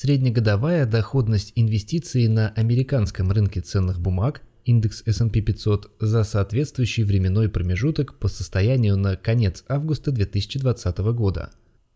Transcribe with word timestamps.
Среднегодовая 0.00 0.86
доходность 0.86 1.50
инвестиций 1.56 2.28
на 2.28 2.50
американском 2.50 3.32
рынке 3.32 3.60
ценных 3.60 3.98
бумаг, 3.98 4.42
индекс 4.64 5.02
S&P 5.06 5.40
500, 5.40 5.90
за 5.98 6.22
соответствующий 6.22 7.02
временной 7.02 7.48
промежуток 7.48 8.14
по 8.14 8.28
состоянию 8.28 8.96
на 8.96 9.16
конец 9.16 9.64
августа 9.66 10.12
2020 10.12 10.98
года. 10.98 11.50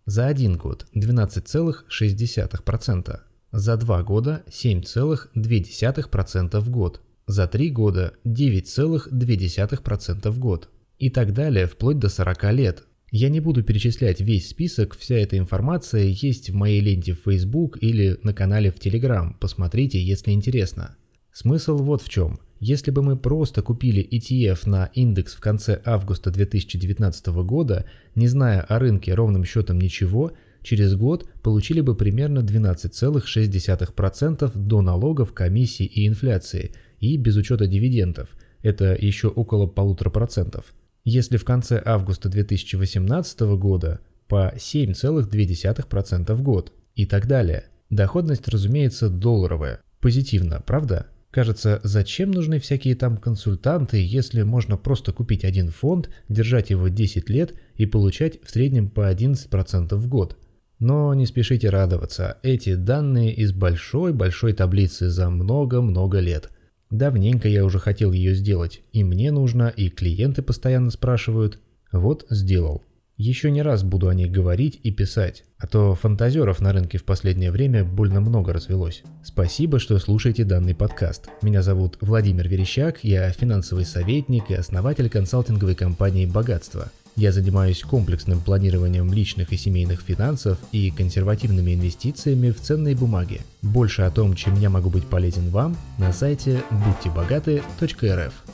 За 0.05 0.27
один 0.27 0.57
год 0.57 0.85
12,6%, 0.97 3.21
за 3.53 3.77
два 3.77 4.03
года 4.03 4.43
7,2% 4.49 6.59
в 6.59 6.71
год, 6.71 7.01
за 7.29 7.47
три 7.47 7.71
года 7.71 8.15
9,2% 8.25 10.29
в 10.29 10.39
год. 10.41 10.71
И 10.99 11.09
так 11.09 11.33
далее 11.33 11.69
вплоть 11.69 12.01
до 12.01 12.09
40 12.09 12.53
лет, 12.53 12.83
я 13.13 13.29
не 13.29 13.39
буду 13.41 13.63
перечислять 13.63 14.23
весь 14.23 14.49
список, 14.49 14.97
вся 14.97 15.17
эта 15.17 15.37
информация 15.37 16.05
есть 16.05 16.49
в 16.49 16.55
моей 16.55 16.81
ленте 16.81 17.13
в 17.13 17.19
Facebook 17.23 17.77
или 17.83 18.19
на 18.23 18.33
канале 18.33 18.73
в 18.73 18.77
Telegram, 18.77 19.35
посмотрите, 19.39 20.03
если 20.03 20.31
интересно. 20.31 20.97
Смысл 21.31 21.77
вот 21.77 22.01
в 22.01 22.09
чем. 22.09 22.41
Если 22.59 22.91
бы 22.91 23.03
мы 23.03 23.19
просто 23.19 23.61
купили 23.61 24.03
ETF 24.03 24.67
на 24.67 24.87
индекс 24.95 25.35
в 25.35 25.41
конце 25.41 25.79
августа 25.85 26.31
2019 26.31 27.27
года, 27.45 27.85
не 28.15 28.29
зная 28.29 28.63
о 28.63 28.79
рынке 28.79 29.13
ровным 29.13 29.45
счетом 29.45 29.79
ничего, 29.79 30.33
через 30.63 30.95
год 30.95 31.29
получили 31.43 31.83
бы 31.83 31.95
примерно 31.95 32.39
12,6% 32.39 34.53
до 34.55 34.81
налогов, 34.81 35.35
комиссий 35.35 35.85
и 35.85 36.09
инфляции, 36.09 36.73
и 36.99 37.19
без 37.19 37.37
учета 37.37 37.67
дивидендов, 37.67 38.31
это 38.63 38.97
еще 38.99 39.29
около 39.29 39.67
полутора 39.67 40.09
процентов 40.09 40.73
если 41.05 41.37
в 41.37 41.45
конце 41.45 41.83
августа 41.85 42.29
2018 42.29 43.41
года 43.57 44.01
по 44.29 44.53
7,2% 44.57 46.35
в 46.35 46.43
год 46.43 46.73
и 46.95 47.07
так 47.07 47.27
далее. 47.27 47.65
Доходность, 47.91 48.49
разумеется, 48.49 49.09
долларовая. 49.09 49.81
Позитивно, 50.01 50.63
правда? 50.65 51.07
Кажется, 51.31 51.81
зачем 51.83 52.31
нужны 52.31 52.61
всякие 52.61 52.95
там 52.95 53.17
консультанты, 53.17 54.05
если 54.05 54.43
можно 54.43 54.77
просто 54.77 55.13
купить 55.13 55.45
один 55.45 55.71
фонд, 55.71 56.11
держать 56.29 56.71
его 56.71 56.89
10 56.89 57.31
лет 57.31 57.55
и 57.77 57.87
получать 57.87 58.43
в 58.43 58.51
среднем 58.51 58.89
по 58.89 59.11
11% 59.11 59.95
в 59.95 60.09
год? 60.09 60.37
Но 60.79 61.15
не 61.15 61.27
спешите 61.27 61.71
радоваться, 61.71 62.39
эти 62.43 62.75
данные 62.75 63.33
из 63.33 63.53
большой-большой 63.53 64.53
таблицы 64.53 65.09
за 65.09 65.31
много-много 65.31 66.19
лет– 66.21 66.51
Давненько 66.93 67.49
я 67.49 67.65
уже 67.65 67.79
хотел 67.79 68.13
ее 68.13 68.35
сделать, 68.35 68.83
и 68.93 69.03
мне 69.03 69.31
нужно, 69.33 69.73
и 69.75 69.89
клиенты 69.89 70.43
постоянно 70.43 70.91
спрашивают. 70.91 71.59
Вот 71.91 72.27
сделал. 72.29 72.83
Еще 73.17 73.51
не 73.51 73.63
раз 73.63 73.83
буду 73.83 74.09
о 74.09 74.15
ней 74.15 74.29
говорить 74.29 74.79
и 74.83 74.91
писать, 74.91 75.45
а 75.57 75.67
то 75.67 75.95
фантазеров 75.95 76.61
на 76.61 76.71
рынке 76.75 76.99
в 76.99 77.05
последнее 77.05 77.51
время 77.51 77.83
больно 77.83 78.21
много 78.21 78.53
развелось. 78.53 79.05
Спасибо, 79.25 79.79
что 79.79 79.99
слушаете 79.99 80.45
данный 80.45 80.75
подкаст. 80.75 81.31
Меня 81.41 81.63
зовут 81.63 81.97
Владимир 82.03 82.47
Верещак, 82.47 83.03
я 83.03 83.31
финансовый 83.31 83.87
советник 83.87 84.51
и 84.51 84.55
основатель 84.55 85.09
консалтинговой 85.09 85.75
компании 85.75 86.27
«Богатство». 86.27 86.91
Я 87.17 87.31
занимаюсь 87.33 87.83
комплексным 87.83 88.41
планированием 88.41 89.13
личных 89.13 89.53
и 89.53 89.57
семейных 89.57 90.01
финансов 90.01 90.59
и 90.73 90.91
консервативными 90.91 91.75
инвестициями 91.75 92.51
в 92.51 92.61
ценные 92.61 92.97
бумаги. 92.97 93.43
Больше 93.61 94.03
о 94.03 94.11
том, 94.11 94.35
чем 94.35 94.59
я 94.59 94.71
могу 94.71 94.89
быть 94.91 95.07
полезен 95.07 95.51
вам, 95.51 95.77
на 95.99 96.13
сайте 96.13 96.63
будьтебогаты.рф. 96.71 98.52